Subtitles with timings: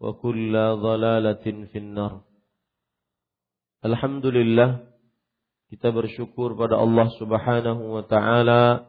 [0.00, 2.20] وكل ضلالة في النار
[3.84, 4.80] Alhamdulillah
[5.68, 8.88] kita bersyukur pada Allah Subhanahu wa taala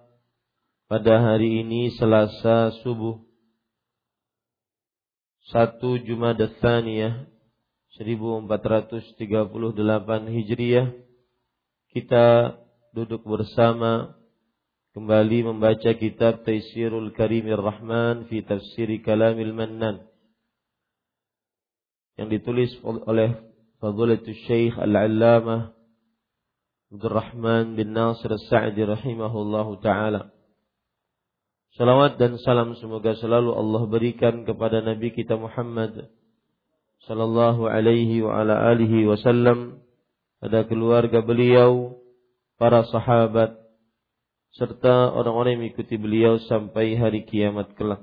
[0.87, 3.19] pada hari ini Selasa subuh
[5.51, 7.27] 1 Jumada Tsaniyah
[7.99, 8.71] 1438
[10.31, 10.95] Hijriah
[11.91, 12.55] kita
[12.95, 14.15] duduk bersama
[14.95, 20.08] kembali membaca kitab Taisirul Karimir Rahman fi Tafsiri Kalamil Mannan
[22.20, 23.32] yang ditulis oleh
[23.80, 25.72] Fadilatul Syekh Al-Allamah
[26.92, 30.28] Abdul Rahman bin Nasir As-Sa'di rahimahullahu taala.
[31.80, 36.12] Salawat dan salam semoga selalu Allah berikan kepada Nabi kita Muhammad
[37.08, 39.80] sallallahu alaihi wa ala alihi wasallam
[40.44, 41.96] pada keluarga beliau,
[42.60, 43.56] para sahabat
[44.60, 48.02] serta orang-orang yang mengikuti beliau sampai hari kiamat kelak.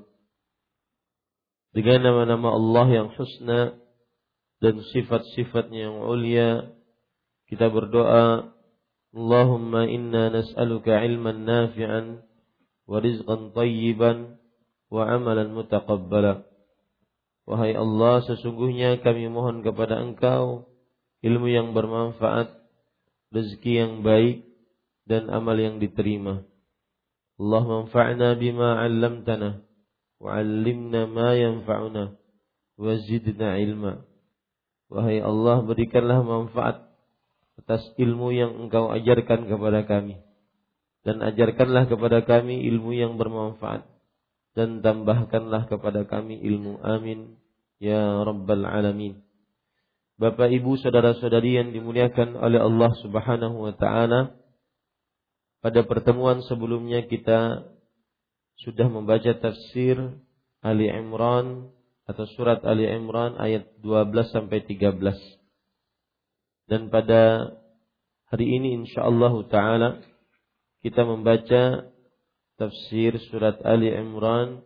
[1.75, 3.77] Dengan nama-nama Allah yang husna
[4.57, 6.73] dan sifat-sifatnya yang mulia
[7.47, 8.51] kita berdoa
[9.15, 12.21] Allahumma inna nas'aluka ilman nafi'an
[12.85, 14.35] wa rizqan tayyiban
[14.91, 16.43] wa amalan mutaqabbala.
[17.47, 20.67] Wahai Allah sesungguhnya kami mohon kepada Engkau
[21.23, 22.51] ilmu yang bermanfaat
[23.31, 24.43] rezeki yang baik
[25.07, 26.43] dan amal yang diterima.
[27.39, 29.63] Allah manfa'na bima 'allamtana
[30.19, 32.11] wa 'allimna ma yanfa'una
[32.75, 34.03] wa zidna ilma
[34.87, 36.87] Wahai Allah berikanlah manfaat
[37.59, 40.23] atas ilmu yang engkau ajarkan kepada kami.
[41.03, 43.87] Dan ajarkanlah kepada kami ilmu yang bermanfaat.
[44.55, 46.79] Dan tambahkanlah kepada kami ilmu.
[46.83, 47.39] Amin.
[47.77, 49.21] Ya Rabbal Alamin.
[50.17, 54.33] Bapak Ibu saudara-saudari yang dimuliakan oleh Allah Subhanahu wa taala.
[55.61, 57.69] Pada pertemuan sebelumnya kita
[58.57, 59.99] sudah membaca tafsir
[60.65, 61.69] Ali Imran
[62.07, 64.95] atau surat Ali Imran ayat 12 sampai 13.
[66.71, 67.51] Dan pada
[68.31, 69.99] hari ini insyaallah taala
[70.79, 71.91] kita membaca
[72.55, 74.63] tafsir surat Ali Imran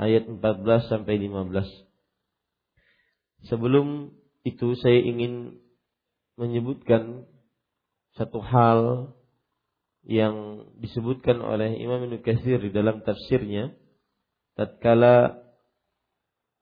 [0.00, 3.52] ayat 14 sampai 15.
[3.52, 4.10] Sebelum
[4.42, 5.60] itu saya ingin
[6.40, 7.28] menyebutkan
[8.16, 9.12] satu hal
[10.08, 13.76] yang disebutkan oleh Imam Ibnu Katsir di dalam tafsirnya
[14.56, 15.47] tatkala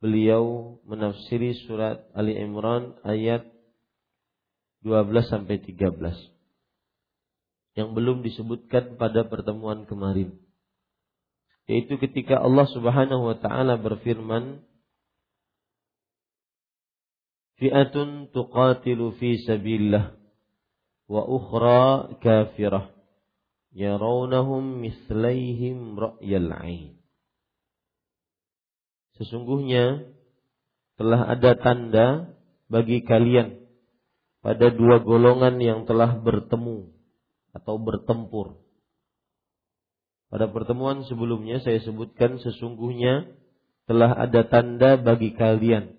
[0.06, 3.42] beliau menafsiri surat Ali Imran ayat
[4.86, 5.98] 12 sampai 13
[7.74, 10.38] yang belum disebutkan pada pertemuan kemarin.
[11.66, 14.62] Yaitu ketika Allah Subhanahu wa taala berfirman
[17.58, 20.14] fi'atun tuqatilu fi sabilillah
[21.10, 22.94] wa ukhra kafirah.
[23.74, 27.05] Yarawnahum mislaihim ra'yal 'ain
[29.16, 30.04] Sesungguhnya
[31.00, 32.36] telah ada tanda
[32.68, 33.64] bagi kalian
[34.44, 36.92] pada dua golongan yang telah bertemu
[37.56, 38.60] atau bertempur.
[40.26, 43.30] Pada pertemuan sebelumnya saya sebutkan sesungguhnya
[43.86, 45.96] telah ada tanda bagi kalian.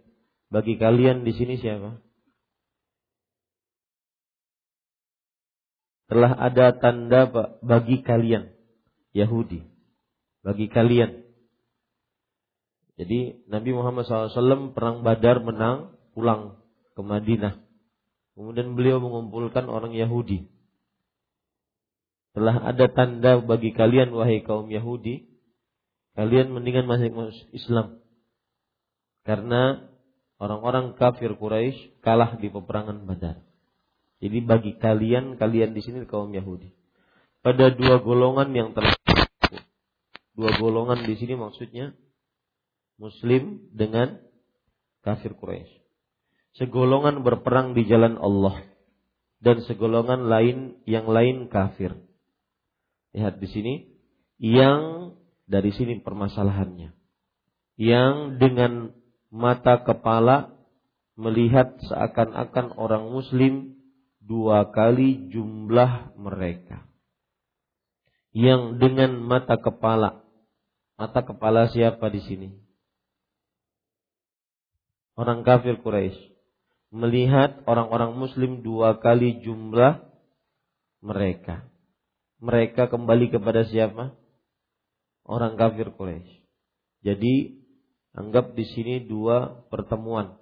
[0.48, 2.00] Bagi kalian di sini siapa?
[6.08, 7.28] Telah ada tanda
[7.60, 8.48] bagi kalian
[9.12, 9.60] Yahudi.
[10.40, 11.27] Bagi kalian.
[12.98, 16.58] Jadi Nabi Muhammad SAW perang Badar menang pulang
[16.98, 17.62] ke Madinah.
[18.34, 20.50] Kemudian beliau mengumpulkan orang Yahudi.
[22.34, 25.26] Telah ada tanda bagi kalian wahai kaum Yahudi,
[26.18, 28.02] kalian mendingan masuk Islam.
[29.26, 29.90] Karena
[30.38, 33.42] orang-orang kafir Quraisy kalah di peperangan Badar.
[34.18, 36.74] Jadi bagi kalian, kalian di sini kaum Yahudi.
[37.46, 38.94] Pada dua golongan yang telah
[40.34, 41.94] dua golongan di sini maksudnya
[42.98, 44.18] Muslim dengan
[45.06, 45.78] kafir Quraisy
[46.58, 48.66] segolongan berperang di jalan Allah
[49.38, 51.94] dan segolongan lain yang lain kafir.
[53.14, 53.74] Lihat di sini
[54.42, 55.14] yang
[55.46, 56.94] dari sini permasalahannya.
[57.78, 58.74] Yang dengan
[59.30, 60.58] mata kepala
[61.14, 63.78] melihat seakan-akan orang muslim
[64.18, 66.90] dua kali jumlah mereka.
[68.34, 70.26] Yang dengan mata kepala.
[70.98, 72.67] Mata kepala siapa di sini?
[75.18, 76.38] Orang kafir Quraisy
[76.94, 80.06] melihat orang-orang muslim dua kali jumlah
[81.02, 81.66] mereka.
[82.38, 84.14] Mereka kembali kepada siapa?
[85.25, 86.46] Orang kafir Quraisy.
[87.02, 87.66] Jadi
[88.14, 90.38] anggap di sini dua pertemuan.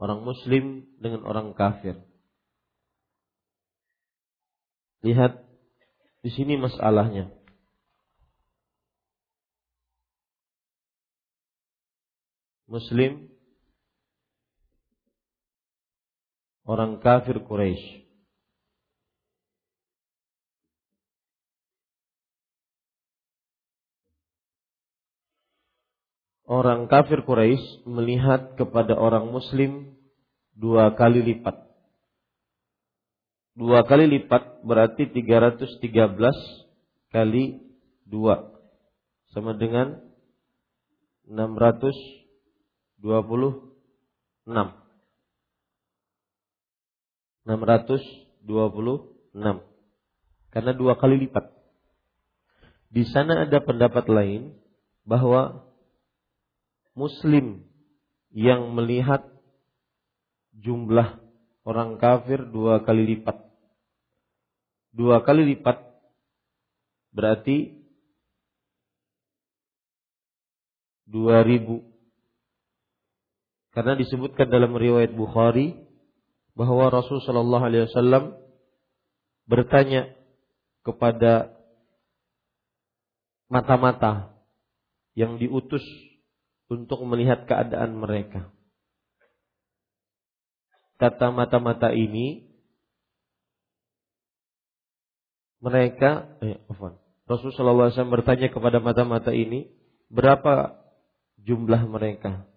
[0.00, 2.00] Orang muslim dengan orang kafir.
[5.04, 5.36] Lihat
[6.24, 7.28] di sini masalahnya.
[12.70, 13.26] Muslim
[16.62, 18.06] orang kafir Quraisy.
[26.46, 29.98] Orang kafir Quraisy melihat kepada orang muslim
[30.54, 31.58] dua kali lipat.
[33.58, 35.74] Dua kali lipat berarti 313
[37.10, 37.58] kali
[38.06, 38.46] dua
[39.34, 39.98] sama dengan
[43.00, 44.80] 626.
[47.44, 49.60] 626
[50.50, 51.46] karena dua kali lipat.
[52.90, 54.58] Di sana ada pendapat lain
[55.06, 55.62] bahwa
[56.98, 57.62] muslim
[58.34, 59.22] yang melihat
[60.58, 61.22] jumlah
[61.62, 63.38] orang kafir dua kali lipat.
[64.90, 65.78] Dua kali lipat
[67.14, 67.78] berarti
[71.06, 71.89] dua ribu.
[73.70, 75.78] Karena disebutkan dalam riwayat Bukhari
[76.58, 78.34] bahwa Rasul Shallallahu Alaihi Wasallam
[79.46, 80.10] bertanya
[80.82, 81.54] kepada
[83.46, 84.34] mata-mata
[85.14, 85.82] yang diutus
[86.70, 88.50] untuk melihat keadaan mereka.
[90.98, 92.50] Kata mata-mata ini,
[95.62, 96.58] mereka, eh,
[97.30, 99.70] Rasul Shallallahu Alaihi Wasallam bertanya kepada mata-mata ini,
[100.10, 100.74] berapa
[101.38, 102.49] jumlah mereka?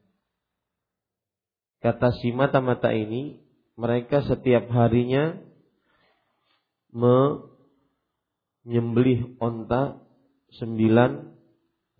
[1.84, 3.44] Kata si mata-mata ini,
[3.76, 5.36] mereka setiap harinya
[8.64, 10.00] menyembelih onta
[10.56, 11.36] sembilan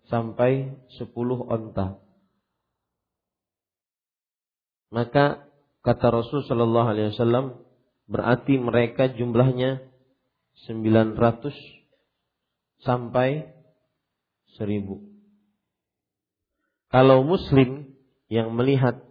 [0.08, 2.00] sampai sepuluh onta.
[4.88, 5.52] Maka
[5.84, 7.60] kata Rasul Shallallahu Alaihi Wasallam
[8.08, 9.84] berarti mereka jumlahnya
[10.64, 11.52] sembilan ratus
[12.86, 13.52] sampai
[14.54, 15.02] seribu.
[16.88, 17.90] Kalau Muslim
[18.30, 19.02] yang melihat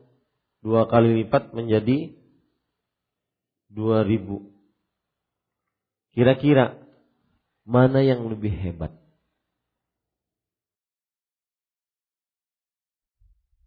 [0.63, 2.15] dua kali lipat menjadi
[3.75, 6.15] 2000.
[6.15, 6.79] Kira-kira
[7.67, 8.96] mana yang lebih hebat?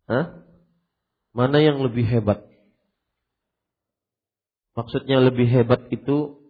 [0.09, 0.41] Hah?
[1.37, 2.49] Mana yang lebih hebat?
[4.73, 6.41] Maksudnya lebih hebat itu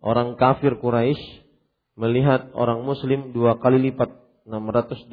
[0.00, 1.20] orang kafir Quraisy
[1.98, 4.08] melihat orang muslim dua kali lipat
[4.48, 5.12] 626.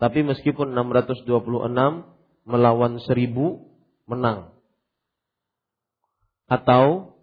[0.00, 2.15] Tapi meskipun 626
[2.46, 3.34] melawan 1000
[4.06, 4.54] menang.
[6.46, 7.18] Atau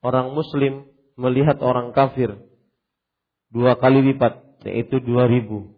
[0.00, 0.86] orang muslim
[1.18, 2.38] melihat orang kafir
[3.50, 5.74] dua kali lipat yaitu dua ribu.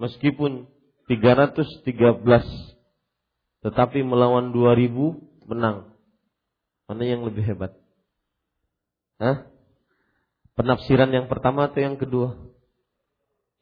[0.00, 0.64] Meskipun
[1.06, 2.48] tiga ratus tiga belas
[3.60, 5.92] tetapi melawan dua ribu menang.
[6.88, 7.76] Mana yang lebih hebat?
[9.20, 9.44] Hah?
[10.58, 12.34] penafsiran yang pertama atau yang kedua?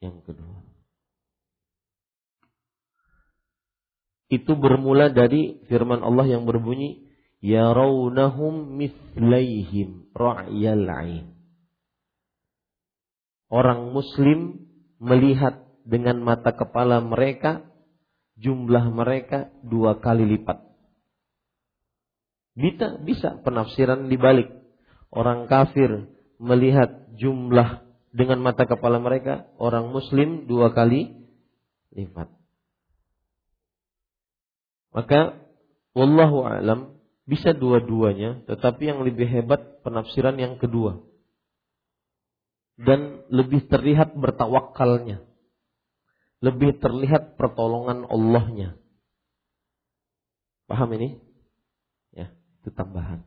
[0.00, 0.65] Yang kedua
[4.26, 7.06] itu bermula dari firman Allah yang berbunyi
[7.38, 10.88] yarawnahum mithlaihim ra'yal.
[13.46, 14.66] Orang muslim
[14.98, 17.62] melihat dengan mata kepala mereka
[18.34, 20.66] jumlah mereka dua kali lipat.
[22.56, 24.50] Bisa, bisa penafsiran dibalik.
[25.12, 26.10] Orang kafir
[26.42, 31.14] melihat jumlah dengan mata kepala mereka, orang muslim dua kali
[31.92, 32.32] lipat.
[34.96, 35.36] Maka
[35.92, 36.96] wallahu alam
[37.28, 41.04] bisa dua-duanya, tetapi yang lebih hebat penafsiran yang kedua.
[42.80, 45.20] Dan lebih terlihat bertawakalnya.
[46.40, 48.80] Lebih terlihat pertolongan Allahnya.
[50.64, 51.20] Paham ini?
[52.16, 52.32] Ya,
[52.64, 53.20] itu tambahan.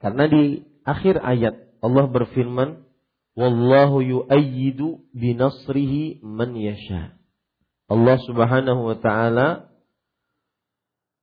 [0.00, 2.85] Karena di akhir ayat Allah berfirman,
[3.36, 7.20] Wallahu yu'ayyidu binasrihi man yasha.
[7.86, 9.68] Allah Subhanahu wa taala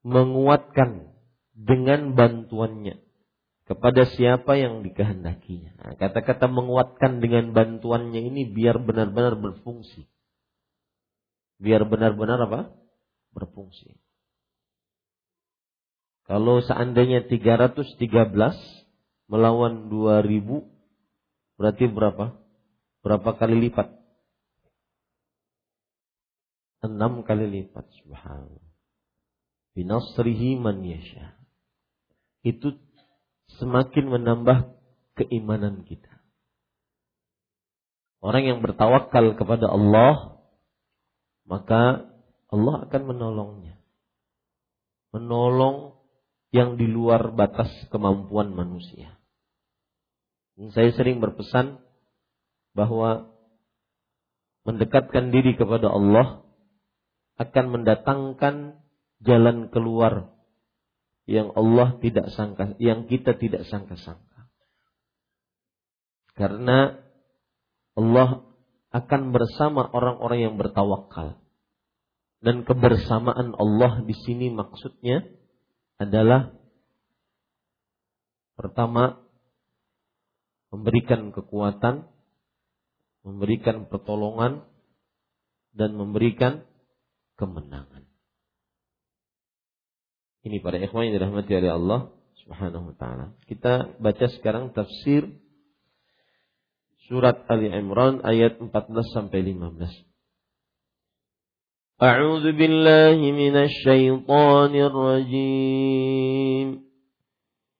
[0.05, 1.09] menguatkan
[1.57, 3.01] dengan bantuannya
[3.65, 5.71] kepada siapa yang dikehendakinya.
[5.79, 10.05] Nah, kata-kata menguatkan dengan bantuannya ini biar benar-benar berfungsi.
[11.57, 12.61] Biar benar-benar apa?
[13.33, 13.97] Berfungsi.
[16.27, 17.97] Kalau seandainya 313
[19.31, 20.72] melawan 2000
[21.57, 22.33] Berarti berapa?
[23.03, 23.89] Berapa kali lipat?
[26.83, 27.87] Enam kali lipat.
[28.03, 28.67] Subhanallah.
[29.73, 31.39] Binasrihi man yasha.
[32.43, 32.77] Itu
[33.59, 34.75] semakin menambah
[35.15, 36.11] keimanan kita.
[38.23, 40.39] Orang yang bertawakal kepada Allah,
[41.43, 42.07] maka
[42.47, 43.75] Allah akan menolongnya.
[45.11, 45.99] Menolong
[46.55, 49.22] yang di luar batas kemampuan manusia.
[50.53, 51.81] Saya sering berpesan
[52.77, 53.33] bahwa
[54.63, 56.45] mendekatkan diri kepada Allah
[57.41, 58.77] akan mendatangkan
[59.23, 60.29] jalan keluar
[61.25, 64.51] yang Allah tidak sangka, yang kita tidak sangka-sangka.
[66.35, 66.99] Karena
[67.93, 68.43] Allah
[68.93, 71.41] akan bersama orang-orang yang bertawakal.
[72.43, 75.23] Dan kebersamaan Allah di sini maksudnya
[75.95, 76.51] adalah
[78.59, 79.23] pertama
[80.73, 82.09] memberikan kekuatan,
[83.21, 84.65] memberikan pertolongan,
[85.77, 86.65] dan memberikan
[87.37, 88.09] kemenangan.
[90.43, 92.01] Ini pada ikhwan yang dirahmati oleh Allah
[92.43, 93.25] Subhanahu wa taala.
[93.45, 95.29] Kita baca sekarang tafsir
[97.07, 98.73] surat Ali Imran ayat 14
[99.15, 99.87] sampai 15.
[102.03, 106.83] A'udzu billahi minasy syaithanir rajim.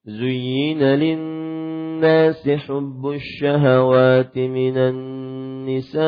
[0.05, 0.83] Lin
[2.03, 6.03] الناس حب الشهوات من النساء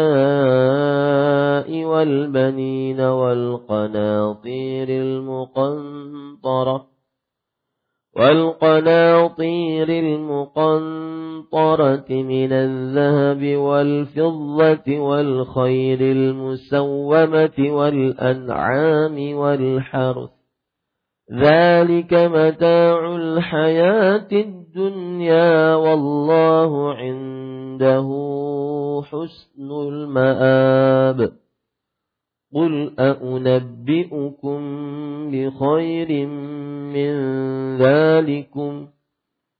[1.83, 6.85] والبنين والقناطير المقنطرة
[8.17, 11.25] والقناطير المقنطرة
[12.09, 20.34] من الذهب والفضة والخير المسومة والأنعام والحرث
[21.33, 28.07] ذلك متاع الحياة الدنيا والله عنده
[29.05, 31.31] حسن المآب.
[32.55, 34.59] قل أأنبئكم
[35.31, 36.27] بخير
[36.93, 37.13] من
[37.77, 38.87] ذلكم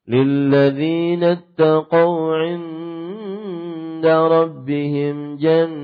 [0.07, 5.75] للذين اتقوا عند ربهم جنات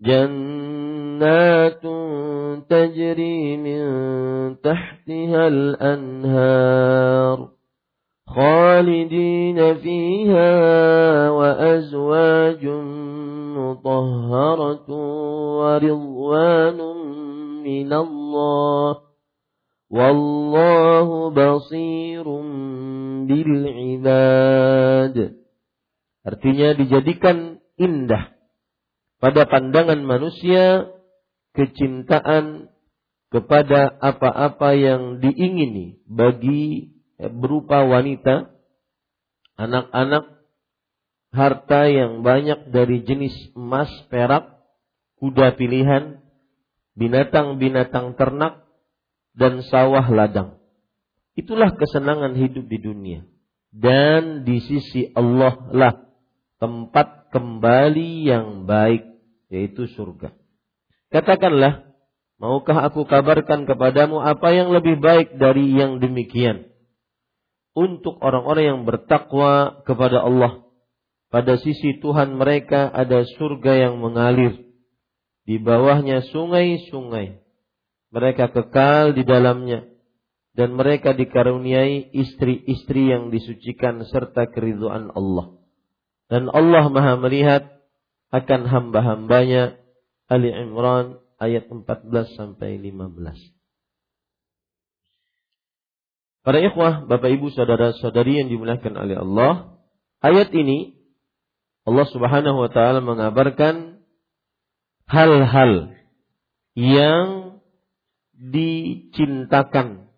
[0.00, 1.84] جنات
[2.70, 3.82] تجري من
[4.60, 7.38] تحتها الأنهار
[8.26, 10.50] خالدين فيها
[11.30, 12.66] وأزواج
[13.56, 14.88] مطهرة
[15.58, 16.78] ورضوان
[17.64, 18.96] من الله
[19.90, 22.24] والله بصير
[23.28, 25.16] بالعباد
[26.20, 28.33] Artinya dijadikan indah
[29.25, 30.93] pada pandangan manusia
[31.57, 32.69] kecintaan
[33.33, 38.53] kepada apa-apa yang diingini bagi eh, berupa wanita,
[39.57, 40.29] anak-anak,
[41.33, 44.61] harta yang banyak dari jenis emas, perak,
[45.17, 46.21] kuda pilihan,
[46.93, 48.61] binatang-binatang ternak,
[49.33, 50.61] dan sawah ladang.
[51.33, 53.25] Itulah kesenangan hidup di dunia.
[53.73, 56.05] Dan di sisi Allah lah
[56.61, 59.14] tempat kembali yang baik,
[59.55, 60.35] yaitu surga.
[61.15, 61.95] Katakanlah,
[62.35, 66.75] maukah aku kabarkan kepadamu apa yang lebih baik dari yang demikian?
[67.75, 70.63] untuk orang-orang yang bertakwa kepada Allah.
[71.27, 74.63] Pada sisi Tuhan mereka ada surga yang mengalir.
[75.43, 77.43] Di bawahnya sungai-sungai.
[78.15, 79.83] Mereka kekal di dalamnya.
[80.55, 85.59] Dan mereka dikaruniai istri-istri yang disucikan serta keriduan Allah.
[86.31, 87.74] Dan Allah maha melihat
[88.43, 89.79] akan hamba-hambanya.
[90.25, 93.55] Ali Imran ayat 14 sampai 15.
[96.45, 99.81] Para ikhwah, Bapak Ibu, saudara-saudari yang dimuliakan oleh Allah,
[100.21, 100.97] ayat ini
[101.85, 104.01] Allah Subhanahu wa taala mengabarkan
[105.05, 105.93] hal-hal
[106.73, 107.61] yang
[108.33, 110.09] dicintakan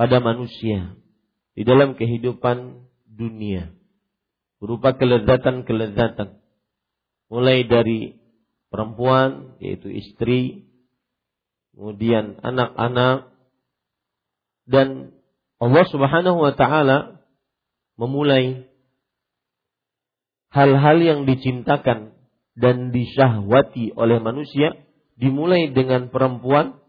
[0.00, 0.96] pada manusia
[1.52, 3.76] di dalam kehidupan dunia
[4.56, 6.39] berupa kelezatan-kelezatan
[7.30, 8.18] mulai dari
[8.68, 10.66] perempuan yaitu istri
[11.72, 13.30] kemudian anak-anak
[14.66, 15.14] dan
[15.62, 17.22] Allah Subhanahu wa taala
[17.94, 18.66] memulai
[20.50, 22.18] hal-hal yang dicintakan
[22.58, 24.74] dan disyahwati oleh manusia
[25.14, 26.82] dimulai dengan perempuan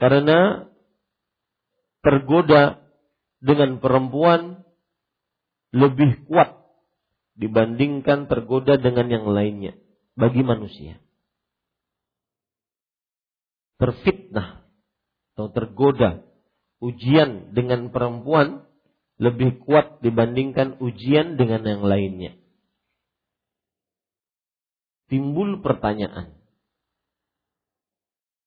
[0.00, 0.70] karena
[2.00, 2.80] tergoda
[3.42, 4.64] dengan perempuan
[5.74, 6.65] lebih kuat
[7.36, 9.76] dibandingkan tergoda dengan yang lainnya
[10.16, 10.98] bagi manusia.
[13.76, 14.64] Terfitnah
[15.36, 16.24] atau tergoda
[16.80, 18.64] ujian dengan perempuan
[19.20, 22.32] lebih kuat dibandingkan ujian dengan yang lainnya.
[25.12, 26.36] Timbul pertanyaan.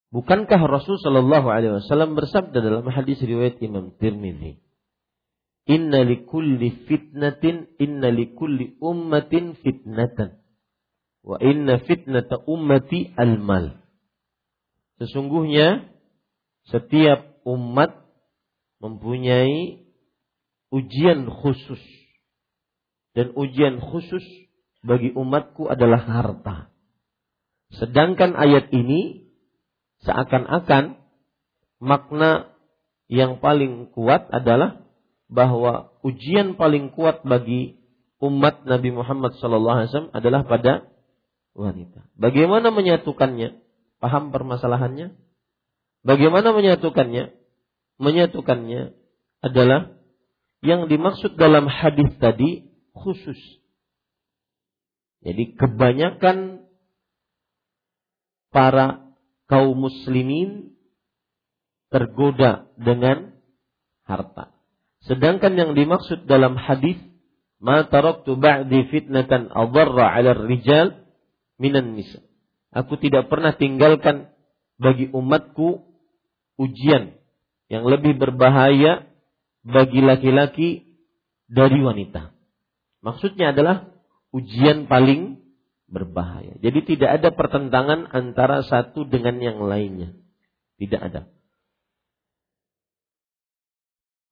[0.09, 4.57] Bukankah Rasul Shallallahu Alaihi Wasallam bersabda dalam hadis riwayat Imam Tirmidzi,
[5.69, 10.41] Inna likulli fitnatin, inna likulli ummatin fitnatan.
[11.21, 13.77] Wa inna fitnata ummati al-mal.
[14.97, 15.85] Sesungguhnya
[16.73, 17.93] setiap umat
[18.81, 19.85] mempunyai
[20.73, 21.81] ujian khusus.
[23.13, 24.25] Dan ujian khusus
[24.81, 26.73] bagi umatku adalah harta.
[27.77, 29.29] Sedangkan ayat ini
[30.01, 30.97] seakan-akan
[31.77, 32.57] makna
[33.05, 34.88] yang paling kuat adalah
[35.29, 37.77] bahwa ujian paling kuat bagi
[38.19, 40.89] umat Nabi Muhammad SAW adalah pada
[41.55, 42.09] wanita.
[42.17, 43.61] Bagaimana menyatukannya?
[44.01, 45.15] Paham permasalahannya?
[46.03, 47.39] Bagaimana menyatukannya?
[47.99, 48.95] menyatukannya
[49.43, 49.99] adalah
[50.63, 53.37] yang dimaksud dalam hadis tadi khusus.
[55.19, 56.63] Jadi kebanyakan
[58.55, 59.11] para
[59.51, 60.79] kaum muslimin
[61.91, 63.35] tergoda dengan
[64.07, 64.55] harta.
[65.07, 66.99] Sedangkan yang dimaksud dalam hadis
[67.59, 71.07] ma taraktu ba'di fitnatan adarra 'ala rijal
[71.59, 72.23] minan nisa.
[72.75, 74.31] Aku tidak pernah tinggalkan
[74.79, 75.83] bagi umatku
[76.59, 77.15] ujian
[77.71, 79.07] yang lebih berbahaya
[79.63, 80.69] bagi laki-laki
[81.49, 82.31] dari wanita.
[82.99, 83.89] Maksudnya adalah
[84.35, 85.39] ujian paling
[85.89, 86.55] berbahaya.
[86.61, 90.13] Jadi tidak ada pertentangan antara satu dengan yang lainnya.
[90.77, 91.27] Tidak ada.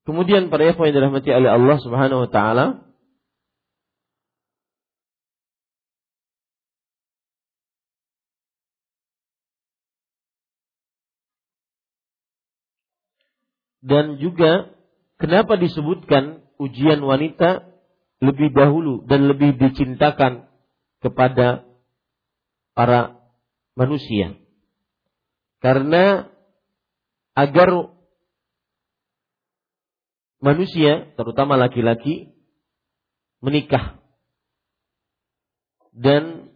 [0.07, 2.87] Kemudian para ikhwan yang dirahmati oleh Allah Subhanahu wa taala,
[13.83, 14.71] dan juga
[15.19, 17.67] kenapa disebutkan ujian wanita
[18.23, 20.47] lebih dahulu dan lebih dicintakan
[21.03, 21.67] kepada
[22.71, 23.19] para
[23.75, 24.39] manusia.
[25.59, 26.31] Karena
[27.35, 27.96] agar
[30.39, 32.33] manusia, terutama laki-laki,
[33.41, 34.01] menikah
[35.93, 36.53] dan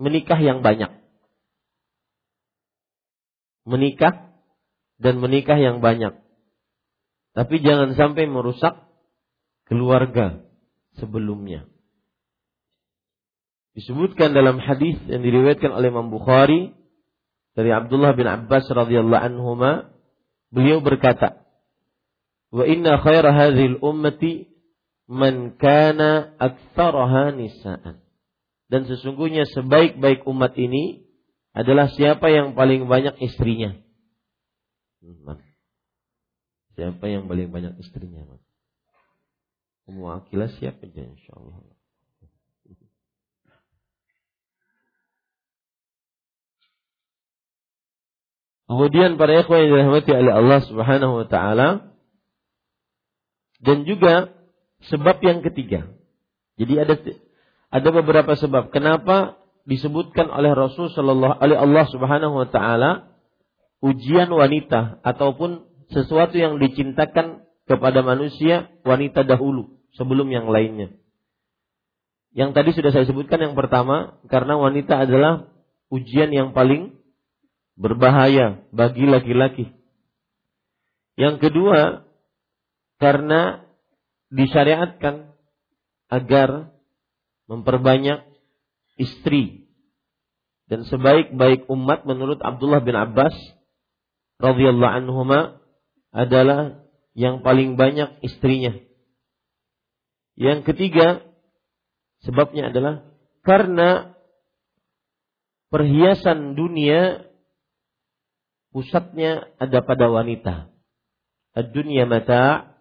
[0.00, 0.92] menikah yang banyak.
[3.68, 4.32] Menikah
[4.96, 6.16] dan menikah yang banyak.
[7.36, 8.88] Tapi jangan sampai merusak
[9.68, 10.42] keluarga
[10.96, 11.68] sebelumnya.
[13.76, 16.74] Disebutkan dalam hadis yang diriwayatkan oleh Imam Bukhari
[17.54, 19.94] dari Abdullah bin Abbas radhiyallahu anhuma,
[20.50, 21.47] beliau berkata,
[22.48, 24.48] "Wa inna khaira hadhil ummati
[25.08, 28.00] man kana aktsaraha nisaan."
[28.68, 31.08] Dan sesungguhnya sebaik-baik umat ini
[31.56, 33.72] adalah siapa yang paling banyak istrinya.
[35.00, 35.40] Hmm,
[36.78, 38.22] Siapa yang paling banyak istrinya?
[39.88, 41.58] Ummu Akilah siapa aja insya Allah.
[48.68, 51.88] Kemudian para ikhwan yang dirahmati oleh Allah Subhanahu wa taala
[53.58, 54.34] dan juga
[54.86, 55.90] sebab yang ketiga.
[56.58, 56.94] Jadi ada
[57.68, 63.12] ada beberapa sebab kenapa disebutkan oleh Rasul sallallahu oleh Allah Subhanahu wa taala
[63.84, 70.96] ujian wanita ataupun sesuatu yang dicintakan kepada manusia wanita dahulu sebelum yang lainnya.
[72.32, 75.48] Yang tadi sudah saya sebutkan yang pertama karena wanita adalah
[75.92, 76.96] ujian yang paling
[77.76, 79.72] berbahaya bagi laki-laki.
[81.18, 82.07] Yang kedua
[82.98, 83.64] karena
[84.28, 85.32] disyariatkan
[86.10, 86.74] agar
[87.48, 88.28] memperbanyak
[89.00, 89.70] istri
[90.68, 93.32] dan sebaik-baik umat menurut Abdullah bin Abbas
[94.36, 95.64] radhiyallahu anhuma
[96.12, 96.84] adalah
[97.16, 98.76] yang paling banyak istrinya.
[100.38, 101.24] Yang ketiga,
[102.22, 103.02] sebabnya adalah
[103.42, 104.14] karena
[105.72, 107.26] perhiasan dunia
[108.70, 110.70] pusatnya ada pada wanita.
[111.58, 112.77] Ad-dunya mata'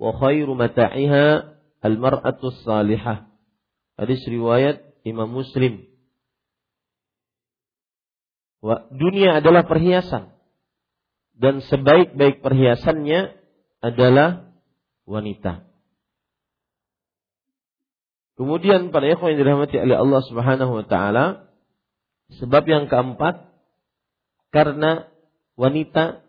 [0.00, 1.52] wa khairu mata'iha
[1.84, 3.28] al-mar'atu salihah.
[4.00, 5.84] Hadis riwayat Imam Muslim.
[8.92, 10.32] Dunia adalah perhiasan
[11.36, 13.36] dan sebaik-baik perhiasannya
[13.80, 14.52] adalah
[15.08, 15.64] wanita.
[18.36, 21.24] Kemudian pada ikhwan yang dirahmati oleh Allah Subhanahu wa taala,
[22.40, 23.52] sebab yang keempat
[24.48, 25.08] karena
[25.60, 26.24] wanita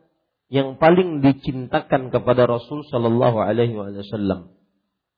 [0.52, 4.52] yang paling dicintakan kepada Rasul sallallahu alaihi wasallam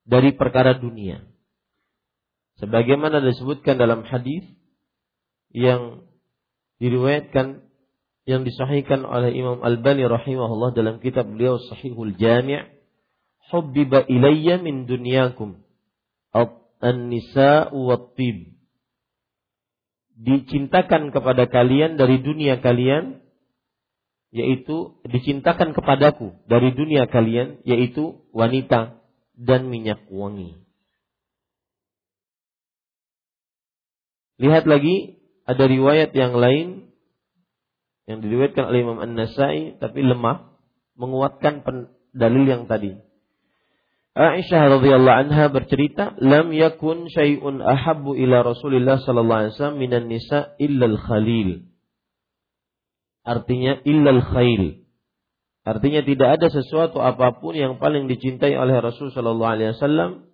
[0.05, 1.25] dari perkara dunia.
[2.61, 4.45] Sebagaimana disebutkan dalam hadis
[5.49, 6.05] yang
[6.77, 7.65] diriwayatkan
[8.29, 12.69] yang disahihkan oleh Imam Al-Bani rahimahullah dalam kitab beliau Sahihul Jami'
[13.51, 15.59] hubbiba ilayya min dunyakum
[16.83, 18.53] an-nisa'u wat-tib
[20.19, 23.22] dicintakan kepada kalian dari dunia kalian
[24.33, 28.97] yaitu dicintakan kepadaku dari dunia kalian yaitu wanita
[29.37, 30.57] dan minyak wangi.
[34.41, 36.89] Lihat lagi ada riwayat yang lain
[38.09, 40.57] yang diriwayatkan oleh Imam An-Nasai tapi lemah
[40.97, 41.61] menguatkan
[42.11, 42.97] dalil yang tadi.
[44.13, 50.53] Aisyah radhiyallahu anha bercerita, "Lam yakun syai'un ahabbu ila Rasulillah sallallahu alaihi wasallam minan nisa
[50.61, 51.72] illa al-khalil."
[53.23, 54.83] Artinya illa al-khail.
[55.63, 60.27] Artinya tidak ada sesuatu apa pun yang paling dicintai oleh Rasul sallallahu alaihi wasallam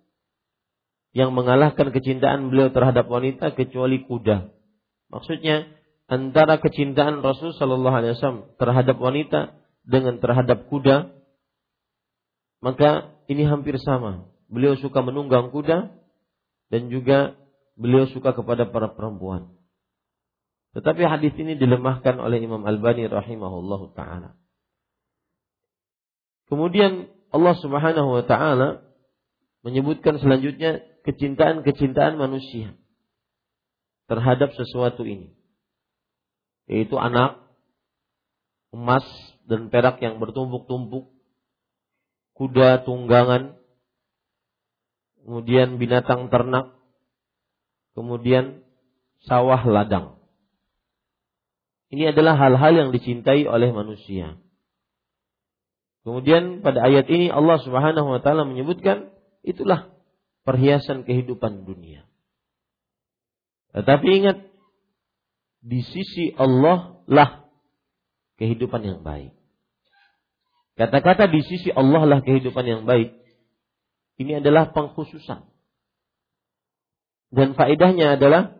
[1.10, 4.50] yang mengalahkan kecintaan beliau terhadap wanita kecuali kuda.
[5.10, 5.66] Maksudnya
[6.06, 11.10] antara kecintaan Rasul Shallallahu Alaihi Wasallam terhadap wanita dengan terhadap kuda,
[12.62, 14.30] maka ini hampir sama.
[14.50, 15.94] Beliau suka menunggang kuda
[16.70, 17.34] dan juga
[17.74, 19.50] beliau suka kepada para perempuan.
[20.70, 24.38] Tetapi hadis ini dilemahkan oleh Imam Al-Bani rahimahullahu taala.
[26.46, 28.82] Kemudian Allah Subhanahu wa taala
[29.66, 32.78] menyebutkan selanjutnya kecintaan-kecintaan manusia
[34.06, 35.40] terhadap sesuatu ini
[36.70, 37.42] yaitu anak,
[38.70, 39.02] emas
[39.50, 41.10] dan perak yang bertumpuk-tumpuk,
[42.38, 43.58] kuda tunggangan,
[45.18, 46.78] kemudian binatang ternak,
[47.98, 48.62] kemudian
[49.26, 50.19] sawah ladang.
[51.90, 54.38] Ini adalah hal-hal yang dicintai oleh manusia.
[56.06, 59.10] Kemudian pada ayat ini Allah Subhanahu wa taala menyebutkan
[59.42, 59.90] itulah
[60.46, 62.06] perhiasan kehidupan dunia.
[63.74, 64.38] Tetapi ingat
[65.60, 67.44] di sisi Allah lah
[68.40, 69.36] kehidupan yang baik.
[70.80, 73.12] Kata-kata di sisi Allah lah kehidupan yang baik.
[74.16, 75.44] Ini adalah pengkhususan.
[77.30, 78.59] Dan faedahnya adalah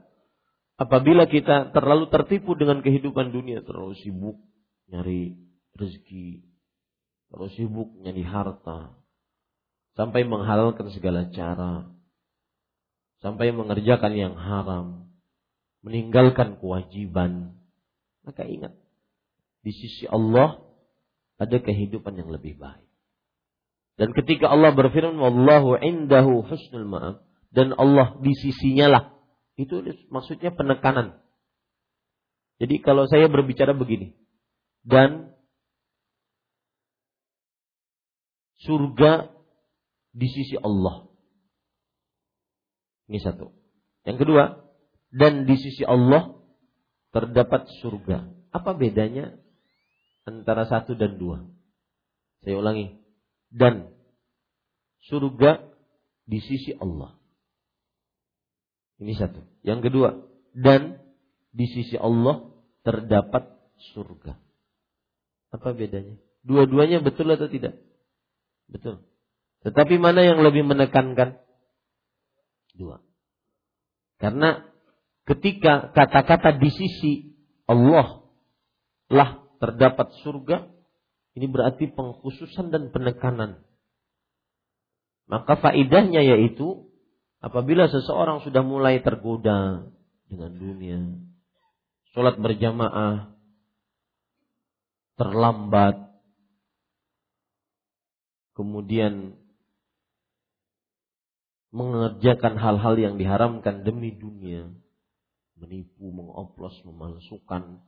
[0.81, 4.41] apabila kita terlalu tertipu dengan kehidupan dunia, terlalu sibuk
[4.89, 5.37] nyari
[5.77, 6.41] rezeki,
[7.29, 8.97] terlalu sibuk nyari harta,
[10.01, 11.93] sampai menghalalkan segala cara,
[13.21, 15.13] sampai mengerjakan yang haram,
[15.85, 17.61] meninggalkan kewajiban,
[18.25, 18.73] maka ingat
[19.61, 20.65] di sisi Allah
[21.37, 22.89] ada kehidupan yang lebih baik.
[24.01, 27.21] Dan ketika Allah berfirman wallahu indahu husnul ma'ab
[27.53, 29.05] dan Allah di sisinya lah
[29.67, 31.21] itu maksudnya penekanan.
[32.61, 34.13] Jadi kalau saya berbicara begini
[34.85, 35.33] dan
[38.61, 39.33] surga
[40.13, 41.09] di sisi Allah.
[43.11, 43.51] Ini satu.
[44.07, 44.45] Yang kedua,
[45.11, 46.39] dan di sisi Allah
[47.11, 48.31] terdapat surga.
[48.55, 49.35] Apa bedanya
[50.27, 51.47] antara satu dan dua?
[52.43, 52.99] Saya ulangi.
[53.51, 53.91] Dan
[55.11, 55.67] surga
[56.31, 57.20] di sisi Allah.
[59.01, 59.41] Ini satu.
[59.65, 60.09] Yang kedua,
[60.53, 61.01] dan
[61.57, 62.53] di sisi Allah
[62.85, 63.49] terdapat
[63.97, 64.37] surga.
[65.51, 66.21] Apa bedanya?
[66.45, 67.81] Dua-duanya betul atau tidak?
[68.69, 69.03] Betul.
[69.65, 71.41] Tetapi mana yang lebih menekankan?
[72.77, 73.03] Dua.
[74.21, 74.69] Karena
[75.25, 77.13] ketika kata-kata di sisi
[77.65, 78.21] Allah
[79.11, 80.71] lah terdapat surga,
[81.35, 83.65] ini berarti pengkhususan dan penekanan
[85.31, 86.90] Maka faidahnya yaitu
[87.41, 89.89] apabila seseorang sudah mulai tergoda
[90.29, 91.01] dengan dunia,
[92.13, 93.33] sholat berjamaah
[95.21, 96.01] terlambat,
[98.57, 99.37] kemudian
[101.71, 104.69] mengerjakan hal-hal yang diharamkan demi dunia,
[105.57, 107.85] menipu, mengoplos, memalsukan,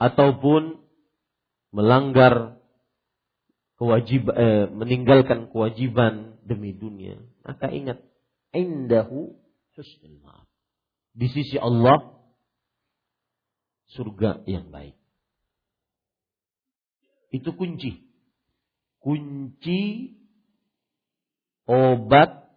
[0.00, 0.82] ataupun
[1.70, 2.58] melanggar
[3.78, 7.98] kewajiban, eh, meninggalkan kewajiban demi dunia, maka ingat,
[8.54, 9.34] indahu
[9.74, 10.46] husnul maaf.
[11.12, 12.12] Di sisi Allah
[13.92, 14.96] surga yang baik.
[17.32, 18.00] Itu kunci.
[19.02, 20.14] Kunci
[21.68, 22.52] obat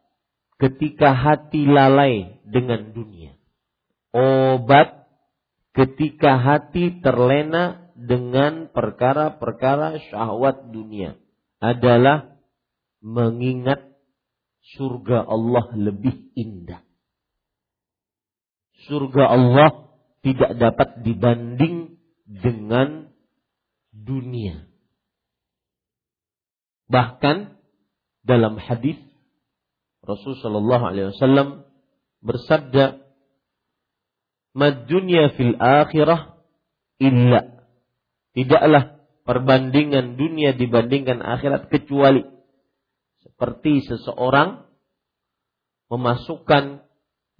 [0.59, 3.35] ketika hati lalai dengan dunia.
[4.15, 5.07] Obat
[5.75, 11.19] ketika hati terlena dengan perkara-perkara syahwat dunia
[11.59, 12.35] adalah
[12.99, 13.94] mengingat
[14.73, 16.81] surga Allah lebih indah.
[18.89, 19.69] Surga Allah
[20.25, 23.13] tidak dapat dibanding dengan
[23.93, 24.65] dunia.
[26.89, 27.57] Bahkan
[28.25, 28.97] dalam hadis
[30.05, 31.65] Rasul Shallallahu Alaihi Wasallam
[32.21, 33.01] bersabda,
[34.53, 34.85] "Mad
[35.33, 36.37] fil akhirah
[37.01, 37.65] illa."
[38.37, 42.34] Tidaklah perbandingan dunia dibandingkan akhirat kecuali
[43.35, 44.63] seperti seseorang
[45.91, 46.87] memasukkan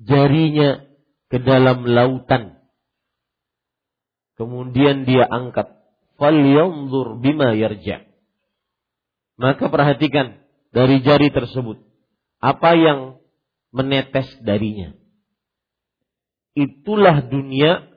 [0.03, 0.84] jarinya
[1.31, 2.60] ke dalam lautan.
[4.36, 5.71] Kemudian dia angkat.
[6.19, 8.03] Falyanzur bima yarja'.
[9.39, 10.43] Maka perhatikan
[10.75, 11.79] dari jari tersebut.
[12.43, 13.23] Apa yang
[13.71, 14.91] menetes darinya.
[16.60, 17.88] Itulah dunia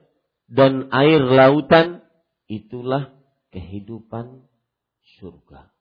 [0.46, 2.06] dan air lautan.
[2.46, 3.10] Itulah
[3.50, 4.46] kehidupan
[5.18, 5.77] surga.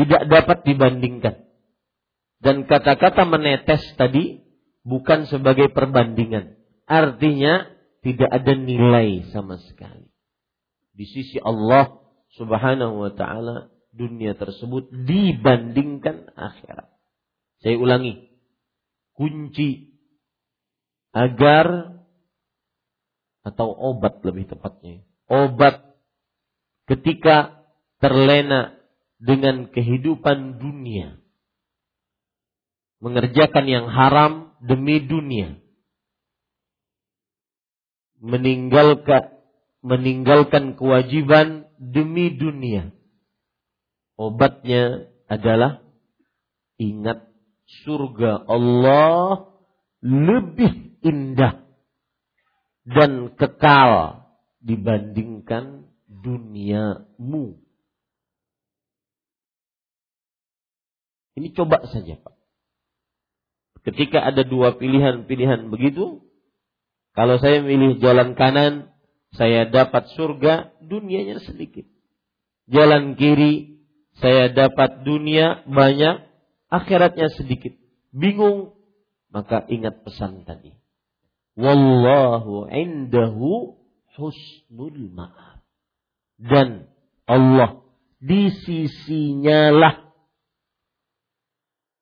[0.00, 1.44] Tidak dapat dibandingkan.
[2.40, 4.40] Dan kata-kata menetes tadi
[4.80, 6.56] bukan sebagai perbandingan.
[6.88, 7.68] Artinya
[8.00, 10.08] tidak ada nilai sama sekali.
[10.96, 12.00] Di sisi Allah
[12.32, 16.88] subhanahu wa ta'ala dunia tersebut dibandingkan akhirat.
[17.60, 18.32] Saya ulangi.
[19.12, 20.00] Kunci
[21.12, 22.00] agar
[23.44, 25.04] atau obat lebih tepatnya.
[25.28, 25.92] Obat
[26.88, 27.68] ketika
[28.00, 28.79] terlena
[29.20, 31.20] dengan kehidupan dunia.
[33.00, 35.60] Mengerjakan yang haram demi dunia.
[38.20, 39.40] Meninggalkan
[39.80, 42.92] meninggalkan kewajiban demi dunia
[44.20, 45.80] Obatnya adalah
[46.76, 47.24] ingat
[47.88, 49.48] surga Allah
[50.04, 51.64] lebih indah
[52.84, 54.20] dan kekal
[54.60, 57.56] dibandingkan duniamu.
[61.40, 62.36] Ini coba saja Pak.
[63.80, 66.20] Ketika ada dua pilihan-pilihan begitu,
[67.16, 68.92] kalau saya milih jalan kanan,
[69.32, 71.88] saya dapat surga, dunianya sedikit.
[72.68, 73.80] Jalan kiri,
[74.20, 76.28] saya dapat dunia banyak,
[76.68, 77.72] akhiratnya sedikit.
[78.12, 78.76] Bingung,
[79.32, 80.76] maka ingat pesan tadi.
[81.56, 83.80] Wallahu indahu
[84.12, 85.64] husnul ma'ab.
[86.36, 86.84] Dan
[87.24, 87.80] Allah
[88.20, 90.09] di sisinya lah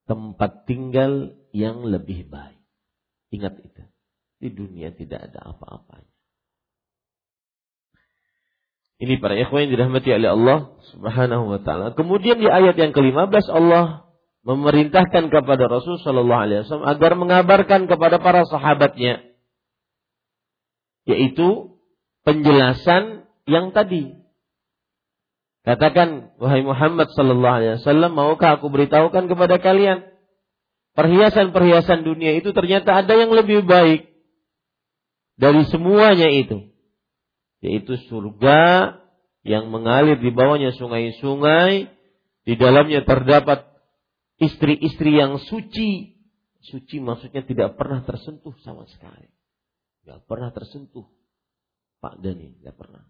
[0.08, 2.58] tempat tinggal yang lebih baik.
[3.28, 3.82] Ingat itu.
[4.40, 6.08] Di dunia tidak ada apa-apanya.
[8.98, 10.58] Ini para ikhwan yang dirahmati oleh Allah
[10.90, 11.94] Subhanahu wa taala.
[11.94, 14.10] Kemudian di ayat yang ke-15 Allah
[14.42, 19.22] memerintahkan kepada Rasul sallallahu alaihi wasallam agar mengabarkan kepada para sahabatnya
[21.06, 21.78] yaitu
[22.26, 24.17] penjelasan yang tadi.
[25.68, 30.08] Katakan, wahai Muhammad sallallahu alaihi wasallam, maukah aku beritahukan kepada kalian
[30.96, 34.08] perhiasan-perhiasan dunia itu ternyata ada yang lebih baik
[35.36, 36.72] dari semuanya itu
[37.60, 38.96] yaitu surga
[39.46, 41.90] yang mengalir di bawahnya sungai-sungai,
[42.44, 43.66] di dalamnya terdapat
[44.38, 46.20] istri-istri yang suci.
[46.68, 49.30] Suci maksudnya tidak pernah tersentuh sama sekali.
[50.04, 51.06] Tidak pernah tersentuh.
[51.98, 53.02] Pak Dani, tidak pernah.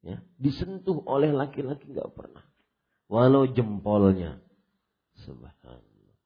[0.00, 2.44] Ya, disentuh oleh laki-laki nggak pernah.
[3.10, 4.40] Walau jempolnya.
[5.28, 6.16] Subhanallah.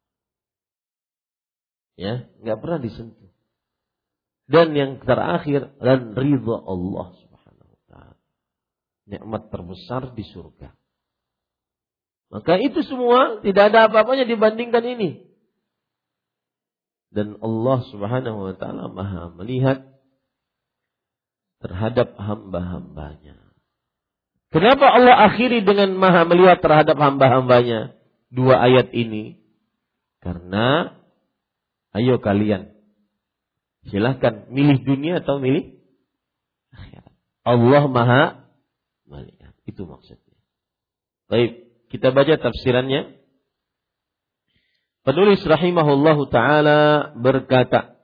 [1.99, 3.31] Ya, nggak pernah disentuh.
[4.45, 8.21] Dan yang terakhir dan ridha Allah Subhanahu wa taala.
[9.09, 10.71] Nikmat terbesar di surga.
[12.29, 15.25] Maka itu semua tidak ada apa-apanya dibandingkan ini.
[17.09, 19.83] Dan Allah Subhanahu wa taala Maha melihat
[21.63, 23.44] terhadap hamba-hambanya.
[24.55, 27.91] Kenapa Allah akhiri dengan maha melihat terhadap hamba-hambanya?
[28.31, 29.35] Dua ayat ini.
[30.23, 30.95] Karena,
[31.91, 32.71] ayo kalian.
[33.91, 35.75] Silahkan milih dunia atau milih
[36.71, 37.11] akhirat.
[37.43, 38.23] Allah maha
[39.03, 39.51] melihat.
[39.67, 40.39] Itu maksudnya.
[41.27, 43.11] Baik, kita baca tafsirannya.
[45.03, 47.99] Penulis rahimahullahu taala berkata,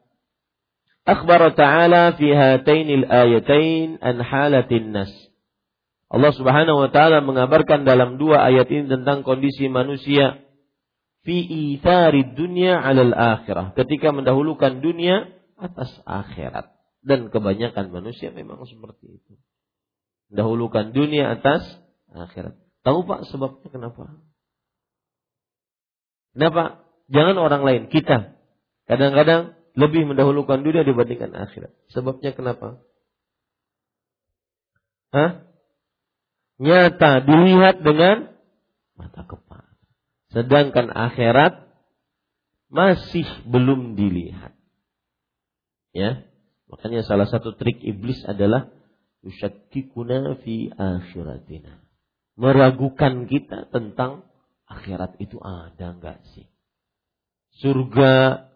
[1.08, 5.31] Akhbar ta'ala fi hatainil ayatain an halatin nas.
[6.12, 10.44] Allah Subhanahu wa taala mengabarkan dalam dua ayat ini tentang kondisi manusia
[11.24, 16.74] fi ithari dunya 'alal akhirah, ketika mendahulukan dunia atas akhirat.
[17.02, 19.34] Dan kebanyakan manusia memang seperti itu.
[20.30, 21.66] Mendahulukan dunia atas
[22.14, 22.54] akhirat.
[22.86, 24.22] Tahu Pak sebabnya kenapa?
[26.38, 26.86] Kenapa?
[27.10, 28.38] Jangan orang lain, kita.
[28.86, 31.74] Kadang-kadang lebih mendahulukan dunia dibandingkan akhirat.
[31.90, 32.86] Sebabnya kenapa?
[35.12, 35.51] Hah?
[36.62, 38.38] Nyata dilihat dengan
[38.94, 39.74] mata kepala.
[40.30, 41.66] Sedangkan akhirat
[42.70, 44.54] masih belum dilihat.
[45.92, 46.30] Ya.
[46.72, 48.72] Makanya salah satu trik iblis adalah
[49.26, 51.84] yushakkikuna fi akhiratina.
[52.40, 54.24] Meragukan kita tentang
[54.72, 56.48] akhirat itu ada enggak sih?
[57.60, 58.48] Surga,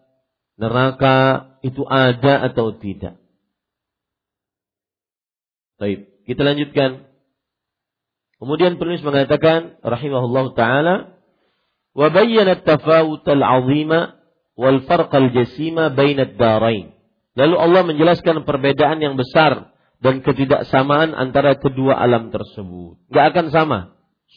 [0.56, 1.18] neraka
[1.60, 3.20] itu ada atau tidak?
[5.76, 7.04] Baik, kita lanjutkan.
[8.41, 10.95] Kemudian penulis mengatakan rahimahullah taala
[11.93, 14.17] wa bayyana at-tafawut al-'azima
[14.57, 16.97] wal farq al-jasima baina ad-darain.
[17.37, 22.97] Lalu Allah menjelaskan perbedaan yang besar dan ketidaksamaan antara kedua alam tersebut.
[23.13, 23.79] Gak akan sama.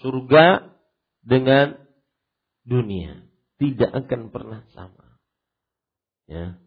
[0.05, 0.77] Surga
[1.24, 1.81] dengan
[2.68, 3.24] dunia.
[3.57, 5.18] Tidak akan pernah sama.
[6.29, 6.61] Ya.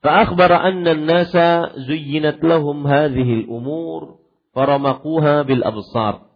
[0.00, 1.36] فأخبر أن الناس
[1.76, 4.20] زينت لهم هذه الأمور
[4.55, 6.31] faramaquha bil absar.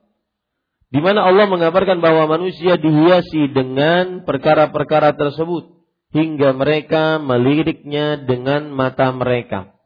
[0.92, 5.80] Di mana Allah mengabarkan bahwa manusia dihiasi dengan perkara-perkara tersebut
[6.12, 9.78] hingga mereka meliriknya dengan mata mereka.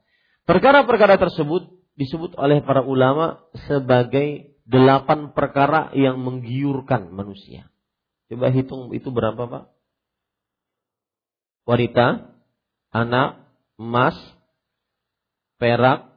[0.47, 1.69] Perkara-perkara tersebut
[1.99, 7.67] disebut oleh para ulama sebagai delapan perkara yang menggiurkan manusia.
[8.31, 9.63] Coba hitung itu berapa Pak?
[11.67, 12.33] Wanita,
[12.91, 13.43] anak,
[13.79, 14.15] emas,
[15.59, 16.11] perak,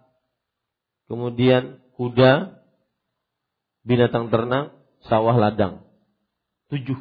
[1.07, 2.61] kemudian kuda,
[3.83, 4.77] binatang ternak,
[5.09, 5.85] sawah ladang.
[6.69, 7.01] Tujuh.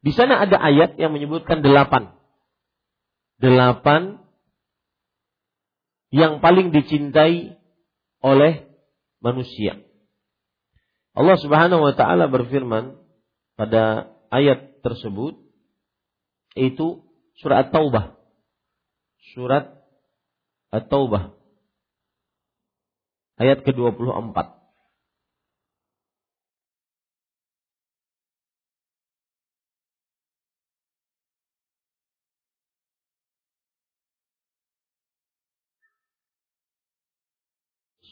[0.00, 2.16] Di sana ada ayat yang menyebutkan delapan.
[3.36, 4.20] Delapan
[6.10, 7.60] yang paling dicintai
[8.20, 8.68] oleh
[9.20, 9.80] manusia.
[11.12, 12.96] Allah Subhanahu wa taala berfirman
[13.60, 15.36] pada ayat tersebut
[16.56, 17.04] itu
[17.38, 18.16] surat At-Taubah.
[19.36, 19.84] Surat
[20.72, 21.39] At-Taubah
[23.40, 24.36] ayat ke-24.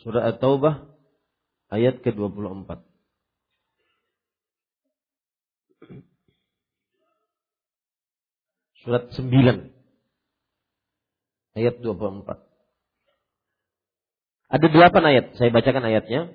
[0.00, 0.88] Surah At-Taubah
[1.68, 2.80] ayat ke-24.
[8.80, 9.68] Surat 9
[11.58, 12.47] ayat 24.
[14.48, 15.24] Ada delapan ayat.
[15.36, 16.32] Saya bacakan ayatnya.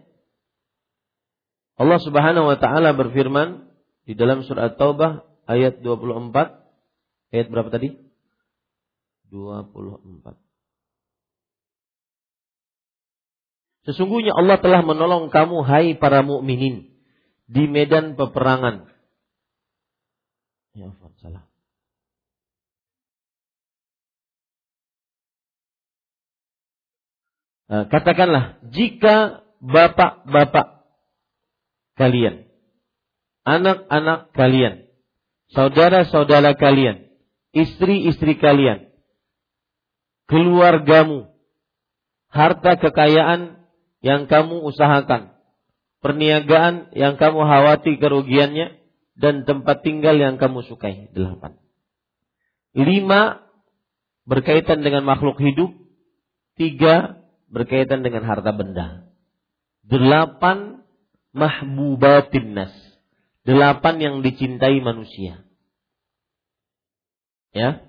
[1.74, 3.66] Allah Subhanahu wa taala berfirman
[4.06, 6.32] di dalam surat Taubah ayat 24
[7.34, 7.98] ayat berapa tadi?
[9.34, 10.38] 24.
[13.84, 16.94] Sesungguhnya Allah telah menolong kamu hai para mukminin
[17.50, 18.88] di medan peperangan.
[20.78, 21.53] Ya, salah.
[27.90, 30.86] Katakanlah jika bapak-bapak
[31.98, 32.46] kalian,
[33.48, 34.86] anak-anak kalian,
[35.56, 37.10] saudara-saudara kalian,
[37.56, 38.92] istri-istri kalian,
[40.30, 41.32] keluargamu,
[42.30, 43.64] harta kekayaan
[44.04, 45.34] yang kamu usahakan,
[46.04, 48.84] perniagaan yang kamu khawati kerugiannya,
[49.14, 51.10] dan tempat tinggal yang kamu sukai.
[51.14, 51.58] Delapan.
[52.74, 53.46] Lima
[54.26, 55.70] berkaitan dengan makhluk hidup.
[56.54, 57.23] Tiga
[57.54, 59.14] berkaitan dengan harta benda.
[59.86, 60.82] Delapan
[61.38, 62.74] mahbubatin nas.
[63.46, 65.46] Delapan yang dicintai manusia.
[67.54, 67.86] Ya.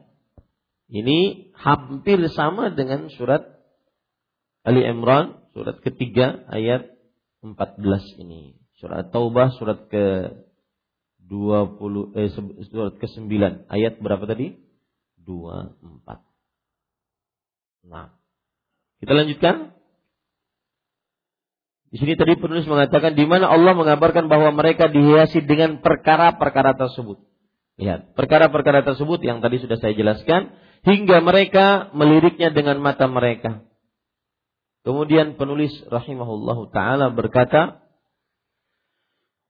[0.93, 3.41] Ini hampir sama dengan surat
[4.65, 6.93] Ali Imran, surat ketiga ayat
[7.41, 8.61] 14 ini.
[8.77, 10.37] Surat Taubah surat ke
[11.25, 12.29] 20 eh,
[12.69, 13.33] surat ke-9
[13.73, 14.61] ayat berapa tadi?
[15.25, 16.21] 24.
[17.89, 18.13] Nah,
[19.05, 19.77] kita lanjutkan.
[21.93, 27.21] Di sini tadi penulis mengatakan di mana Allah mengabarkan bahwa mereka dihiasi dengan perkara-perkara tersebut.
[27.77, 30.57] Lihat, perkara-perkara tersebut yang tadi sudah saya jelaskan
[30.89, 33.63] hingga mereka meliriknya dengan mata mereka.
[34.89, 37.85] Kemudian penulis rahimahullahu taala berkata,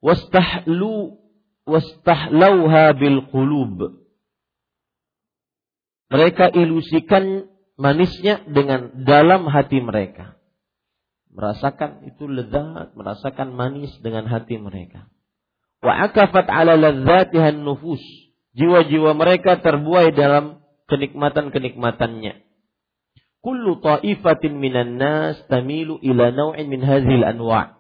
[0.03, 1.15] "Wastahlu
[1.65, 4.03] wastahlauha bil qulub."
[6.11, 10.35] Mereka ilusikan manisnya dengan dalam hati mereka
[11.35, 15.11] merasakan itu lezat, merasakan manis dengan hati mereka.
[15.83, 18.01] Wa akafat ala ladzatihan nufus.
[18.55, 22.47] Jiwa-jiwa mereka terbuai dalam kenikmatan-kenikmatannya.
[23.43, 27.77] Kullu ta'ifatin minan nas tamilu ila naw'in min hadhil anwa'.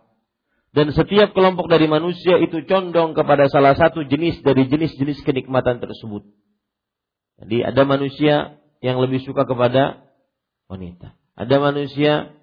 [0.74, 6.26] Dan setiap kelompok dari manusia itu condong kepada salah satu jenis dari jenis-jenis kenikmatan tersebut.
[7.38, 10.05] Jadi ada manusia yang lebih suka kepada
[10.68, 11.16] wanita.
[11.41, 12.37] Ada manusia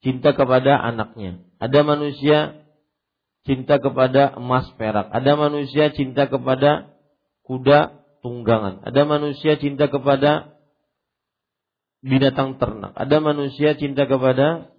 [0.00, 1.44] cinta kepada anaknya.
[1.60, 2.64] Ada manusia
[3.44, 5.12] cinta kepada emas perak.
[5.12, 6.96] Ada manusia cinta kepada
[7.44, 8.80] kuda tunggangan.
[8.80, 10.56] Ada manusia cinta kepada
[12.00, 12.96] binatang ternak.
[12.96, 14.72] Ada manusia cinta kepada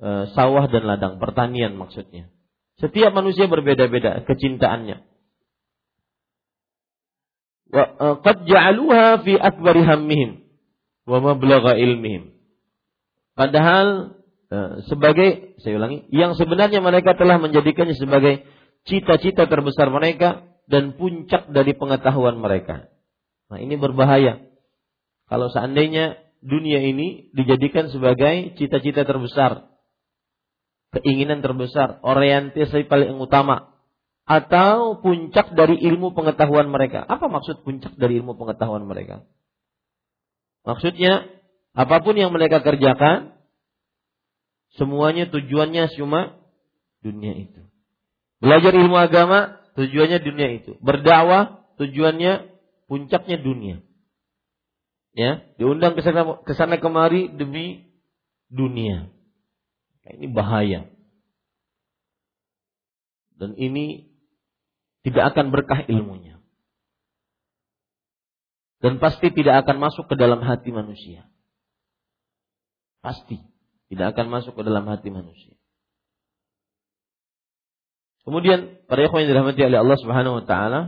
[0.00, 2.32] e, sawah dan ladang, pertanian maksudnya.
[2.80, 5.11] Setiap manusia berbeda-beda kecintaannya.
[7.72, 7.80] E,
[8.20, 10.44] qad ja'aluha fi akbari hammihim
[11.08, 12.32] wa mablagha ilmihim.
[13.32, 14.18] Padahal
[14.52, 18.44] eh, sebagai saya ulangi, yang sebenarnya mereka telah menjadikannya sebagai
[18.84, 22.92] cita-cita terbesar mereka dan puncak dari pengetahuan mereka.
[23.48, 24.42] Nah, ini berbahaya.
[25.28, 29.70] Kalau seandainya dunia ini dijadikan sebagai cita-cita terbesar,
[30.92, 33.71] keinginan terbesar, orientasi paling utama,
[34.22, 37.02] atau puncak dari ilmu pengetahuan mereka.
[37.02, 39.26] Apa maksud puncak dari ilmu pengetahuan mereka?
[40.62, 41.42] Maksudnya
[41.72, 43.32] Apa pun yang mereka kerjakan,
[44.76, 46.36] semuanya tujuannya cuma
[47.00, 47.64] dunia itu.
[48.44, 50.76] Belajar ilmu agama, tujuannya dunia itu.
[50.84, 52.52] Berdakwah, tujuannya
[52.92, 53.80] puncaknya dunia.
[55.16, 57.88] Ya, diundang ke sana, ke sana kemari demi
[58.52, 59.08] dunia.
[60.04, 60.92] Ini bahaya.
[63.40, 64.11] Dan ini
[65.02, 66.38] tidak akan berkah ilmunya.
[68.82, 71.26] Dan pasti tidak akan masuk ke dalam hati manusia.
[73.02, 73.38] Pasti
[73.90, 75.54] tidak akan masuk ke dalam hati manusia.
[78.22, 80.80] Kemudian para ikhwan yang dirahmati oleh Allah Subhanahu wa taala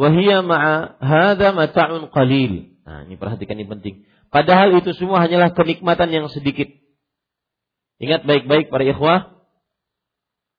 [0.00, 2.80] wahia ma'a hadza mata'un qalil.
[2.88, 4.08] Nah, ini perhatikan ini penting.
[4.32, 6.68] Padahal itu semua hanyalah kenikmatan yang sedikit.
[8.00, 9.36] Ingat baik-baik para ikhwah,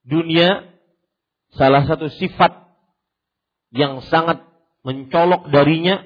[0.06, 0.69] dunia
[1.56, 2.70] salah satu sifat
[3.74, 4.42] yang sangat
[4.86, 6.06] mencolok darinya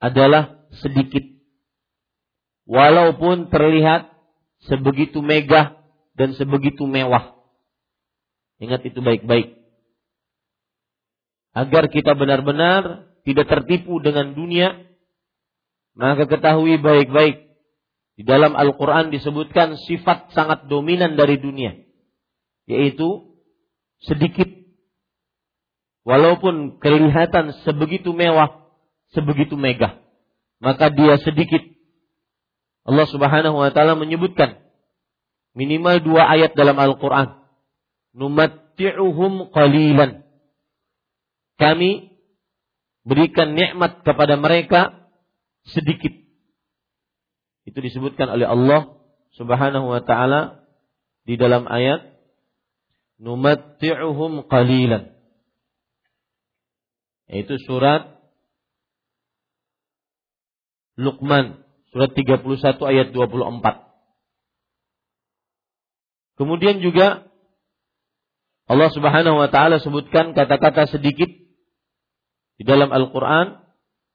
[0.00, 1.24] adalah sedikit
[2.68, 4.12] walaupun terlihat
[4.66, 5.80] sebegitu megah
[6.16, 7.36] dan sebegitu mewah.
[8.56, 9.56] Ingat itu baik-baik.
[11.56, 14.76] Agar kita benar-benar tidak tertipu dengan dunia,
[15.96, 17.48] maka ketahui baik-baik.
[18.16, 21.76] Di dalam Al-Quran disebutkan sifat sangat dominan dari dunia.
[22.64, 23.35] Yaitu
[24.02, 24.48] sedikit.
[26.06, 28.70] Walaupun kelihatan sebegitu mewah,
[29.10, 29.98] sebegitu megah.
[30.62, 31.60] Maka dia sedikit
[32.86, 34.62] Allah Subhanahu wa taala menyebutkan
[35.58, 37.42] minimal dua ayat dalam Al-Qur'an.
[38.14, 40.22] Numatti'uhum qalilan.
[41.58, 42.14] Kami
[43.02, 45.10] berikan nikmat kepada mereka
[45.66, 46.14] sedikit.
[47.66, 48.94] Itu disebutkan oleh Allah
[49.34, 50.62] Subhanahu wa taala
[51.26, 52.15] di dalam ayat
[53.20, 55.12] numatti'uhum qalilan.
[57.26, 58.16] Yaitu surat
[60.96, 63.56] Luqman Surat 31 ayat 24.
[66.36, 67.32] Kemudian juga
[68.68, 71.32] Allah Subhanahu wa taala sebutkan kata-kata sedikit
[72.60, 73.64] di dalam Al-Qur'an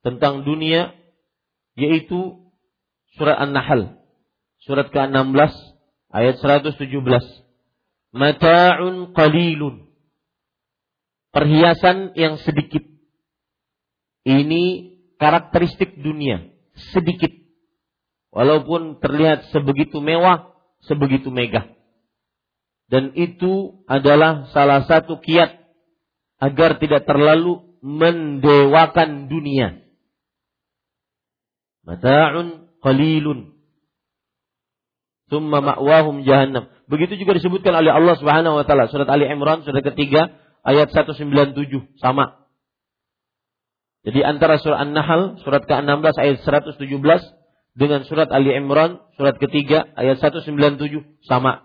[0.06, 0.94] tentang dunia
[1.74, 2.54] yaitu
[3.18, 3.98] surat An-Nahl
[4.62, 5.54] surat ke-16
[6.14, 7.41] ayat 117.
[8.12, 9.88] Mata'un qalilun.
[11.32, 12.84] Perhiasan yang sedikit.
[14.28, 14.64] Ini
[15.16, 16.52] karakteristik dunia,
[16.92, 17.32] sedikit.
[18.32, 20.52] Walaupun terlihat sebegitu mewah,
[20.84, 21.72] sebegitu megah.
[22.92, 25.56] Dan itu adalah salah satu kiat
[26.44, 29.80] agar tidak terlalu mendewakan dunia.
[31.88, 33.61] Mata'un qalilun.
[35.32, 36.68] Thumma ma'wahum jahannam.
[36.92, 40.36] Begitu juga disebutkan oleh Allah Subhanahu wa taala surat Ali Imran surat ketiga
[40.68, 41.56] ayat 197
[42.04, 42.44] sama.
[44.04, 46.76] Jadi antara surah An-Nahl surat ke-16 ayat 117
[47.80, 51.64] dengan surat Ali Imran surat ketiga ayat 197 sama.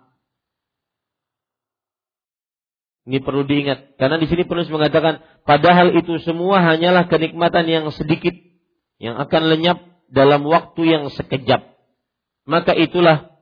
[3.07, 8.35] Ini perlu diingat karena di sini penulis mengatakan padahal itu semua hanyalah kenikmatan yang sedikit
[9.03, 11.67] yang akan lenyap dalam waktu yang sekejap.
[12.47, 13.36] Maka itulah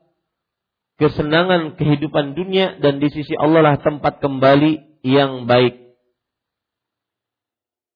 [0.99, 5.99] kesenangan kehidupan dunia dan di sisi Allah lah tempat kembali yang baik.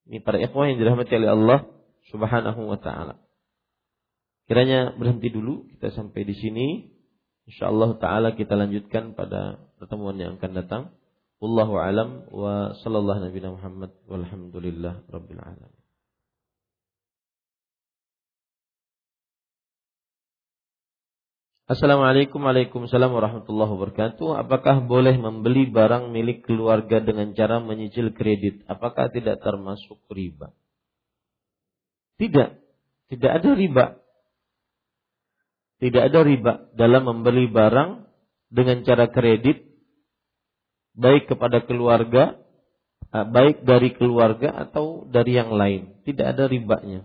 [0.08, 1.58] Ini para ikhwah yang dirahmati oleh Allah
[2.08, 3.20] Subhanahu wa taala.
[4.48, 6.66] Kiranya berhenti dulu kita sampai di sini.
[7.48, 10.82] Insyaallah taala kita lanjutkan pada pertemuan yang akan datang.
[11.38, 15.77] Wallahu alam wa sallallahu nabi Muhammad walhamdulillah rabbil alamin.
[21.68, 24.40] Assalamualaikum Waalaikumsalam warahmatullahi wabarakatuh.
[24.40, 28.64] Apakah boleh membeli barang milik keluarga dengan cara menyicil kredit?
[28.64, 30.56] Apakah tidak termasuk riba?
[32.16, 32.56] Tidak.
[33.12, 34.00] Tidak ada riba.
[35.84, 38.08] Tidak ada riba dalam membeli barang
[38.48, 39.60] dengan cara kredit
[40.96, 42.40] baik kepada keluarga,
[43.12, 46.00] eh, baik dari keluarga atau dari yang lain.
[46.08, 47.04] Tidak ada ribanya.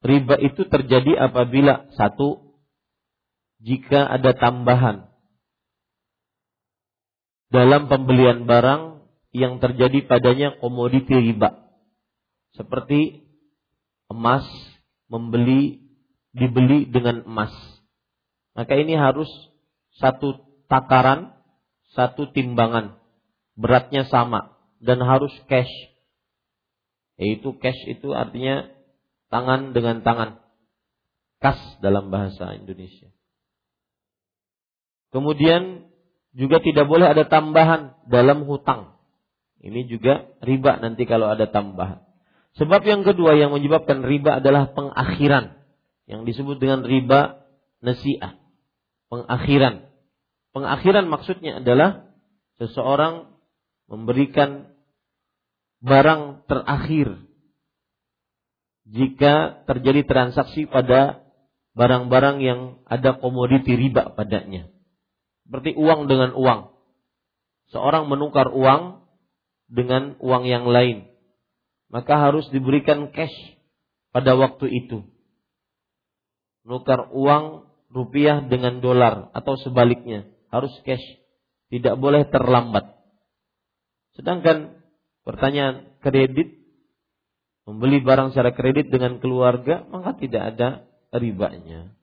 [0.00, 2.45] Riba itu terjadi apabila satu
[3.66, 5.10] jika ada tambahan
[7.50, 9.02] dalam pembelian barang
[9.34, 11.66] yang terjadi padanya komoditi riba.
[12.54, 13.26] Seperti
[14.06, 14.46] emas
[15.10, 15.82] membeli
[16.30, 17.52] dibeli dengan emas.
[18.54, 19.28] Maka ini harus
[19.98, 20.40] satu
[20.70, 21.34] takaran,
[21.92, 22.96] satu timbangan.
[23.58, 25.72] Beratnya sama dan harus cash.
[27.18, 28.68] Yaitu cash itu artinya
[29.28, 30.40] tangan dengan tangan.
[31.42, 33.15] Kas dalam bahasa Indonesia.
[35.14, 35.86] Kemudian
[36.36, 38.96] juga tidak boleh ada tambahan dalam hutang.
[39.64, 42.04] Ini juga riba nanti kalau ada tambahan.
[42.56, 45.60] Sebab yang kedua yang menyebabkan riba adalah pengakhiran
[46.08, 47.44] yang disebut dengan riba
[47.84, 48.36] nasi'ah.
[49.12, 49.88] Pengakhiran.
[50.56, 52.08] Pengakhiran maksudnya adalah
[52.56, 53.28] seseorang
[53.86, 54.72] memberikan
[55.84, 57.20] barang terakhir
[58.86, 61.26] jika terjadi transaksi pada
[61.76, 64.72] barang-barang yang ada komoditi riba padanya.
[65.46, 66.74] Seperti uang dengan uang.
[67.70, 69.06] Seorang menukar uang
[69.70, 71.06] dengan uang yang lain.
[71.86, 73.34] Maka harus diberikan cash
[74.10, 75.06] pada waktu itu.
[76.66, 80.26] Nukar uang rupiah dengan dolar atau sebaliknya.
[80.50, 81.02] Harus cash.
[81.70, 82.98] Tidak boleh terlambat.
[84.18, 84.82] Sedangkan
[85.22, 86.58] pertanyaan kredit?
[87.66, 90.68] Membeli barang secara kredit dengan keluarga maka tidak ada
[91.14, 91.94] ribanya.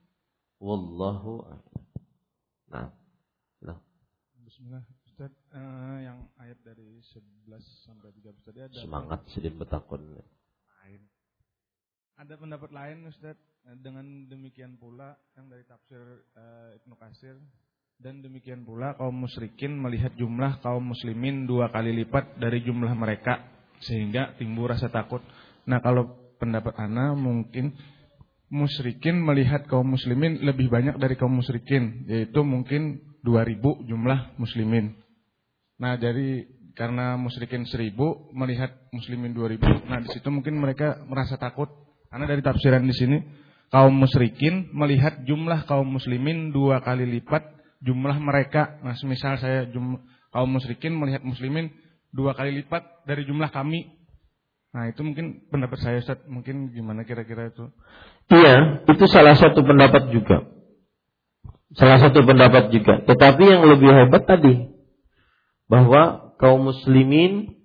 [0.60, 1.84] Wallahu a'lam.
[2.68, 2.86] Nah
[4.64, 10.00] Bismillah Ustaz uh, yang ayat dari 11 sampai 13 tadi ada semangat sedih betakun.
[12.16, 13.36] Ada pendapat lain Ustaz
[13.84, 16.00] dengan demikian pula yang dari tafsir
[16.32, 17.36] uh, Ibnu Kasir
[18.00, 23.44] dan demikian pula kaum musyrikin melihat jumlah kaum muslimin dua kali lipat dari jumlah mereka
[23.84, 25.20] sehingga timbul rasa takut.
[25.68, 26.08] Nah, kalau
[26.40, 27.76] pendapat ana mungkin
[28.48, 34.92] musyrikin melihat kaum muslimin lebih banyak dari kaum musyrikin yaitu mungkin 2000 jumlah muslimin.
[35.80, 36.44] Nah, dari
[36.76, 37.96] karena musyrikin 1000
[38.36, 39.88] melihat muslimin 2000.
[39.88, 41.72] Nah, di situ mungkin mereka merasa takut
[42.12, 43.18] karena dari tafsiran di sini
[43.72, 47.42] kaum musyrikin melihat jumlah kaum muslimin dua kali lipat
[47.82, 48.78] jumlah mereka.
[48.84, 49.98] Nah, misal saya jum,
[50.30, 51.72] kaum musyrikin melihat muslimin
[52.14, 53.90] dua kali lipat dari jumlah kami.
[54.74, 56.18] Nah, itu mungkin pendapat saya Ustaz.
[56.26, 57.70] Mungkin gimana kira-kira itu?
[58.30, 60.53] Iya, itu salah satu pendapat juga.
[61.74, 63.02] Salah satu pendapat juga.
[63.02, 64.70] Tetapi yang lebih hebat tadi
[65.66, 67.58] bahwa kaum muslimin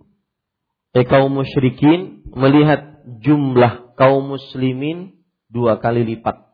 [0.98, 6.50] eh kaum musyrikin melihat jumlah kaum muslimin dua kali lipat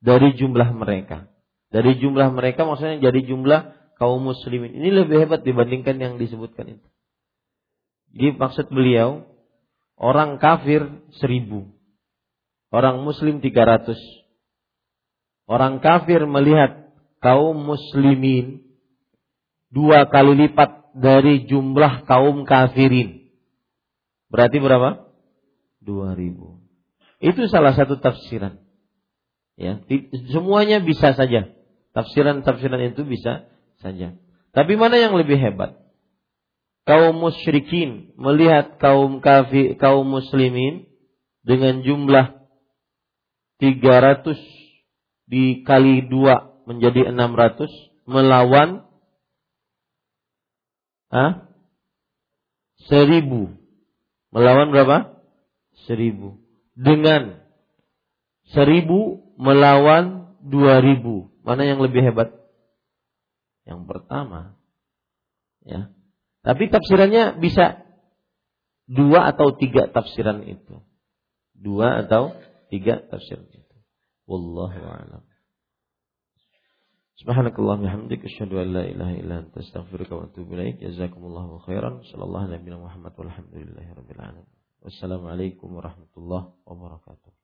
[0.00, 1.28] dari jumlah mereka.
[1.70, 4.74] Dari jumlah mereka maksudnya jadi jumlah kaum muslimin.
[4.74, 6.86] Ini lebih hebat dibandingkan yang disebutkan itu.
[8.10, 9.22] Jadi maksud beliau,
[9.94, 10.82] orang kafir
[11.22, 11.70] seribu.
[12.74, 14.00] Orang muslim tiga ratus.
[15.50, 18.62] Orang kafir melihat kaum muslimin
[19.74, 23.34] dua kali lipat dari jumlah kaum kafirin.
[24.30, 25.10] Berarti berapa?
[25.82, 26.54] 2000.
[27.18, 28.62] Itu salah satu tafsiran.
[29.58, 29.82] Ya,
[30.30, 31.50] semuanya bisa saja.
[31.98, 33.50] Tafsiran-tafsiran itu bisa
[33.82, 34.14] saja.
[34.54, 35.82] Tapi mana yang lebih hebat?
[36.86, 40.86] Kaum musyrikin melihat kaum kafir, kaum muslimin
[41.42, 42.38] dengan jumlah
[43.58, 44.59] 300
[45.30, 47.70] dikali dua menjadi 600
[48.10, 48.82] melawan
[51.14, 51.46] ah,
[52.90, 53.22] 1000
[54.34, 55.20] melawan berapa?
[55.86, 56.40] seribu.
[56.74, 57.40] Dengan
[58.52, 61.30] seribu melawan dua ribu.
[61.44, 62.32] Mana yang lebih hebat?
[63.64, 64.56] Yang pertama.
[65.64, 65.92] Ya.
[66.40, 67.84] Tapi tafsirannya bisa
[68.88, 70.80] dua atau tiga tafsiran itu.
[71.52, 72.32] Dua atau
[72.72, 73.59] tiga tafsiran itu.
[74.30, 75.22] Wallahu a'lam.
[77.20, 80.78] Subhanakallah bihamdika asyhadu an la ilaha illa anta astaghfiruka wa atubu ilaik.
[80.80, 82.00] Jazakumullahu khairan.
[82.10, 84.46] Sallallahu alaihi Muhammad walhamdulillahi rabbil alamin.
[85.76, 87.39] Warahmatullahi wabarakatuh.